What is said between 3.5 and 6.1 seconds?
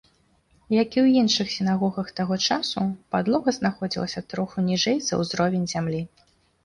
знаходзілася троху ніжэй за ўзровень зямлі.